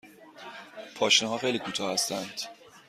[0.95, 2.41] پاشنه ها خیلی کوتاه هستند.